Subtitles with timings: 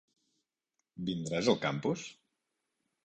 [1.09, 2.09] Vindràs al campus?